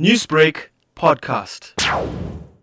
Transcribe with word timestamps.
Newsbreak 0.00 0.70
podcast. 0.96 1.78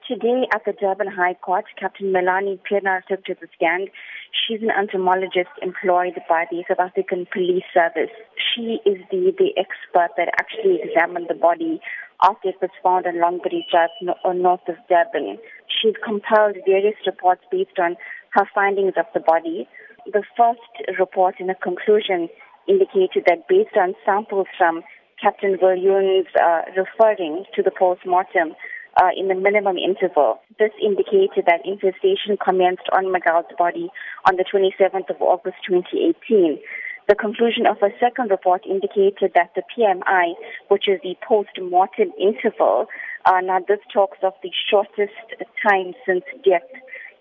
Today 0.05 0.49
at 0.53 0.65
the 0.65 0.73
Durban 0.73 1.07
High 1.07 1.35
Court, 1.35 1.63
Captain 1.79 2.11
Melanie 2.11 2.59
Pienaar 2.69 3.05
took 3.07 3.23
to 3.23 3.35
the 3.39 3.47
stand. 3.55 3.87
She's 4.35 4.61
an 4.61 4.69
entomologist 4.69 5.55
employed 5.61 6.19
by 6.27 6.43
the 6.51 6.65
South 6.67 6.81
African 6.81 7.25
Police 7.31 7.63
Service. 7.73 8.11
She 8.35 8.79
is 8.85 8.99
the, 9.11 9.31
the 9.39 9.55
expert 9.55 10.11
that 10.17 10.27
actually 10.41 10.81
examined 10.83 11.27
the 11.29 11.35
body 11.35 11.79
after 12.21 12.49
it 12.49 12.55
was 12.61 12.69
found 12.83 13.05
in 13.05 13.21
Longbury 13.21 13.65
Drive 13.71 13.91
uh, 14.03 14.33
north 14.33 14.67
of 14.67 14.75
Durban. 14.89 15.37
She's 15.71 15.95
compiled 16.03 16.57
various 16.67 16.99
reports 17.07 17.43
based 17.49 17.79
on 17.79 17.95
her 18.31 18.43
findings 18.53 18.95
of 18.97 19.05
the 19.13 19.21
body. 19.21 19.69
The 20.05 20.23
first 20.35 20.99
report 20.99 21.35
in 21.39 21.49
a 21.49 21.55
conclusion 21.55 22.27
indicated 22.67 23.23
that 23.27 23.47
based 23.47 23.77
on 23.77 23.95
samples 24.05 24.47
from 24.57 24.83
Captain 25.21 25.55
Viljoen's 25.57 26.27
uh, 26.41 26.61
referring 26.75 27.45
to 27.55 27.61
the 27.61 27.71
post-mortem 27.71 28.55
uh, 28.97 29.09
in 29.15 29.27
the 29.27 29.35
minimum 29.35 29.77
interval. 29.77 30.41
This 30.57 30.71
indicated 30.81 31.45
that 31.45 31.61
infestation 31.63 32.37
commenced 32.43 32.89
on 32.91 33.11
Miguel's 33.11 33.45
body 33.57 33.89
on 34.27 34.35
the 34.35 34.43
27th 34.43 35.09
of 35.09 35.21
August 35.21 35.57
2018. 35.67 36.59
The 37.07 37.15
conclusion 37.15 37.65
of 37.67 37.77
a 37.81 37.89
second 37.99 38.31
report 38.31 38.65
indicated 38.65 39.31
that 39.35 39.51
the 39.55 39.63
PMI, 39.69 40.33
which 40.69 40.87
is 40.87 40.99
the 41.03 41.15
post-mortem 41.27 42.11
interval, 42.19 42.87
uh, 43.25 43.41
now 43.41 43.59
this 43.67 43.79
talks 43.93 44.17
of 44.23 44.33
the 44.41 44.51
shortest 44.69 45.13
time 45.61 45.93
since 46.05 46.23
death. 46.43 46.67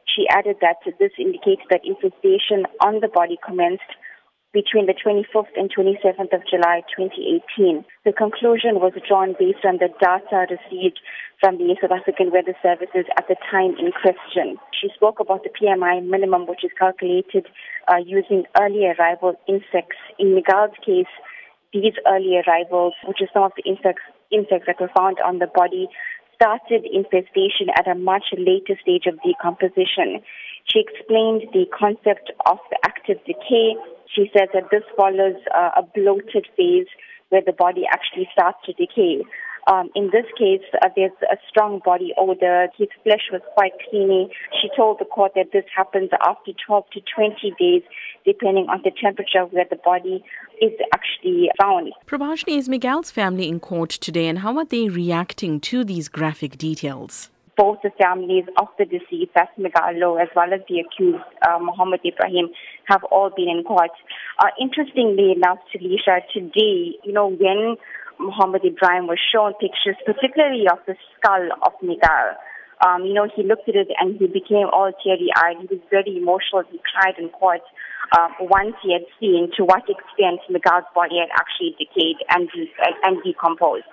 She 0.07 0.27
added 0.29 0.57
that 0.61 0.81
this 0.99 1.13
indicates 1.19 1.63
that 1.71 1.85
infestation 1.85 2.67
on 2.85 3.01
the 3.01 3.09
body 3.09 3.39
commenced 3.45 3.93
between 4.53 4.87
the 4.87 4.95
25th 4.99 5.55
and 5.55 5.71
27th 5.71 6.35
of 6.35 6.43
July 6.49 6.83
2018. 6.97 7.85
The 8.05 8.13
conclusion 8.13 8.83
was 8.83 8.93
drawn 9.07 9.35
based 9.39 9.65
on 9.65 9.79
the 9.79 9.89
data 10.03 10.51
received 10.51 10.99
from 11.39 11.59
the 11.59 11.77
South 11.81 11.93
African 11.95 12.31
Weather 12.31 12.55
Services 12.63 13.07
at 13.17 13.29
the 13.29 13.37
time 13.51 13.79
in 13.79 13.93
question. 13.95 14.59
She 14.75 14.89
spoke 14.95 15.21
about 15.21 15.45
the 15.45 15.55
PMI 15.55 16.05
minimum, 16.05 16.47
which 16.47 16.65
is 16.65 16.75
calculated 16.77 17.47
uh, 17.87 18.03
using 18.05 18.45
early 18.59 18.91
arrival 18.91 19.39
insects. 19.47 20.03
In 20.19 20.35
Miguel's 20.35 20.75
case, 20.85 21.11
these 21.73 21.95
early 22.11 22.43
arrivals, 22.43 22.95
which 23.07 23.23
are 23.23 23.31
some 23.33 23.45
of 23.45 23.53
the 23.57 23.63
insects, 23.63 24.03
insects 24.33 24.67
that 24.67 24.81
were 24.81 24.91
found 24.97 25.19
on 25.25 25.39
the 25.39 25.47
body, 25.47 25.89
started 26.35 26.89
infestation 26.91 27.69
at 27.77 27.87
a 27.87 27.95
much 27.95 28.33
later 28.37 28.75
stage 28.81 29.07
of 29.07 29.15
decomposition. 29.23 30.25
She 30.73 30.81
explained 30.81 31.43
the 31.53 31.67
concept 31.77 32.31
of 32.47 32.59
the 32.71 32.79
active 32.85 33.19
decay 33.27 33.75
she 34.15 34.31
says 34.37 34.49
that 34.55 34.71
this 34.71 34.83
follows 34.97 35.37
uh, 35.55 35.71
a 35.77 35.83
bloated 35.83 36.47
phase 36.57 36.87
where 37.29 37.43
the 37.45 37.53
body 37.53 37.85
actually 37.91 38.29
starts 38.33 38.59
to 38.67 38.73
decay. 38.73 39.23
Um, 39.71 39.91
in 39.95 40.11
this 40.11 40.25
case, 40.39 40.67
uh, 40.83 40.89
there's 40.97 41.13
a 41.31 41.37
strong 41.49 41.81
body 41.85 42.13
odor. 42.17 42.69
His 42.77 42.89
flesh 43.05 43.29
was 43.31 43.43
quite 43.55 43.73
cleany. 43.87 44.31
She 44.61 44.69
told 44.75 44.99
the 44.99 45.05
court 45.05 45.33
that 45.37 45.53
this 45.53 45.65
happens 45.77 46.11
after 46.27 46.53
12 46.67 46.85
to 46.95 47.01
20 47.15 47.55
days, 47.59 47.83
depending 48.25 48.67
on 48.69 48.81
the 48.83 48.91
temperature 48.91 49.45
where 49.51 49.67
the 49.69 49.77
body 49.77 50.25
is 50.61 50.73
actually 50.95 51.51
found. 51.61 51.93
Prabashini, 52.07 52.59
is 52.59 52.69
Miguel's 52.69 53.11
family 53.11 53.49
in 53.49 53.61
court 53.61 53.91
today, 53.91 54.27
and 54.27 54.41
how 54.41 54.57
are 54.57 54.65
they 54.65 54.89
reacting 54.89 55.61
to 55.61 55.85
these 55.85 56.09
graphic 56.09 56.57
details? 56.57 57.31
Both 57.61 57.85
the 57.85 57.93
families 58.01 58.49
of 58.57 58.69
the 58.79 58.87
deceased, 58.87 59.37
that's 59.37 59.53
Miguel 59.59 60.17
as 60.17 60.33
well 60.35 60.49
as 60.49 60.65
the 60.65 60.81
accused, 60.81 61.21
uh, 61.45 61.59
Mohammed 61.61 62.01
Ebrahim, 62.09 62.49
have 62.89 63.05
all 63.13 63.29
been 63.29 63.51
in 63.53 63.65
court. 63.65 63.93
Uh, 64.39 64.49
interestingly 64.59 65.37
enough, 65.37 65.59
Taliesha, 65.69 66.25
today, 66.33 66.97
you 67.05 67.13
know, 67.13 67.29
when 67.29 67.77
Mohammed 68.19 68.63
Ebrahim 68.65 69.09
was 69.13 69.21
shown 69.21 69.53
pictures, 69.61 70.01
particularly 70.07 70.65
of 70.73 70.79
the 70.87 70.97
skull 71.13 71.53
of 71.61 71.73
Miguel, 71.83 72.33
um, 72.81 73.05
you 73.05 73.13
know, 73.13 73.29
he 73.37 73.43
looked 73.43 73.69
at 73.69 73.77
it 73.77 73.89
and 74.01 74.17
he 74.17 74.27
became 74.27 74.73
all 74.73 74.91
teary-eyed. 75.05 75.61
He 75.61 75.69
was 75.69 75.85
very 75.91 76.17
emotional. 76.17 76.65
He 76.73 76.81
cried 76.81 77.21
in 77.21 77.29
court 77.29 77.61
uh, 78.17 78.29
once 78.41 78.73
he 78.83 78.97
had 78.97 79.05
seen 79.21 79.53
to 79.61 79.69
what 79.69 79.85
extent 79.85 80.41
Miguel's 80.49 80.89
body 80.95 81.21
had 81.21 81.29
actually 81.37 81.77
decayed 81.77 82.25
and, 82.33 82.49
de- 82.57 82.73
and 83.05 83.21
decomposed. 83.23 83.85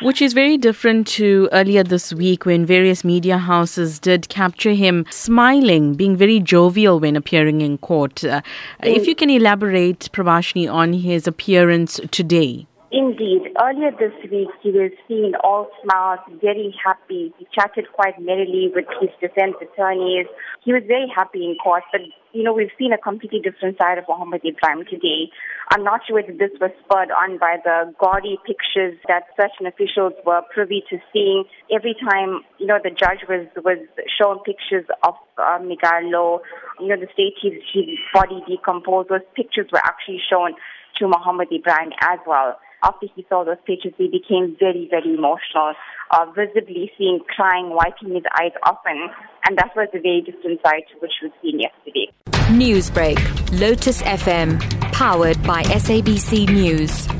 Which 0.00 0.22
is 0.22 0.32
very 0.32 0.56
different 0.56 1.08
to 1.18 1.48
earlier 1.50 1.82
this 1.82 2.12
week 2.12 2.46
when 2.46 2.64
various 2.64 3.02
media 3.02 3.36
houses 3.36 3.98
did 3.98 4.28
capture 4.28 4.72
him 4.72 5.04
smiling, 5.10 5.94
being 5.94 6.16
very 6.16 6.38
jovial 6.38 7.00
when 7.00 7.16
appearing 7.16 7.62
in 7.62 7.78
court. 7.78 8.22
Uh, 8.24 8.40
mm. 8.82 8.96
If 8.96 9.08
you 9.08 9.16
can 9.16 9.28
elaborate, 9.28 10.08
Prabashini, 10.12 10.72
on 10.72 10.92
his 10.92 11.26
appearance 11.26 12.00
today. 12.12 12.68
Indeed. 12.90 13.52
Earlier 13.60 13.90
this 13.90 14.16
week, 14.32 14.48
he 14.62 14.70
was 14.70 14.92
seen 15.06 15.34
all 15.44 15.68
smiles, 15.84 16.20
very 16.40 16.74
happy. 16.82 17.34
He 17.38 17.46
chatted 17.52 17.84
quite 17.92 18.18
merrily 18.18 18.72
with 18.74 18.86
his 18.98 19.10
defense 19.20 19.56
attorneys. 19.60 20.24
He 20.64 20.72
was 20.72 20.82
very 20.88 21.04
happy 21.14 21.44
in 21.44 21.56
court, 21.62 21.82
but, 21.92 22.00
you 22.32 22.42
know, 22.42 22.54
we've 22.54 22.72
seen 22.78 22.94
a 22.94 22.96
completely 22.96 23.40
different 23.40 23.76
side 23.76 23.98
of 23.98 24.04
Mohammed 24.08 24.40
Ebrahim 24.40 24.88
today. 24.88 25.28
I'm 25.70 25.84
not 25.84 26.00
sure 26.06 26.16
whether 26.16 26.32
this 26.32 26.56
was 26.62 26.70
spurred 26.80 27.10
on 27.12 27.36
by 27.36 27.58
the 27.62 27.92
gaudy 28.00 28.38
pictures 28.46 28.96
that 29.06 29.24
certain 29.36 29.66
officials 29.66 30.14
were 30.24 30.40
privy 30.54 30.82
to 30.88 30.96
seeing. 31.12 31.44
Every 31.70 31.92
time, 31.92 32.40
you 32.56 32.64
know, 32.64 32.78
the 32.82 32.88
judge 32.88 33.20
was, 33.28 33.44
was 33.68 33.84
shown 34.08 34.40
pictures 34.48 34.88
of 35.04 35.12
uh, 35.36 35.58
Miguel 35.60 36.08
Louw, 36.08 36.40
you 36.80 36.88
know, 36.88 36.96
the 36.96 37.08
state 37.12 37.36
his, 37.36 37.60
his 37.68 38.00
body 38.14 38.40
decomposed, 38.48 39.10
those 39.10 39.28
pictures 39.36 39.68
were 39.70 39.84
actually 39.84 40.22
shown 40.24 40.54
to 40.96 41.06
Mohammed 41.06 41.52
Ebrahim 41.52 41.92
as 42.00 42.18
well 42.26 42.56
after 42.82 43.06
he 43.14 43.26
saw 43.28 43.44
those 43.44 43.56
pictures, 43.66 43.92
he 43.96 44.08
became 44.08 44.56
very, 44.58 44.86
very 44.90 45.14
emotional, 45.14 45.74
uh, 46.10 46.26
visibly 46.34 46.90
seen 46.96 47.20
crying, 47.34 47.70
wiping 47.70 48.14
his 48.14 48.24
eyes 48.40 48.52
often, 48.64 49.08
and 49.46 49.58
that 49.58 49.70
was 49.74 49.88
a 49.94 50.00
very 50.00 50.22
different 50.22 50.60
side 50.64 50.82
to 50.92 50.98
which 51.00 51.12
was 51.22 51.32
seen 51.42 51.60
yesterday. 51.60 52.08
Newsbreak, 52.50 53.18
Lotus 53.60 54.02
FM, 54.02 54.60
powered 54.92 55.42
by 55.42 55.62
SABC 55.64 56.48
News. 56.48 57.17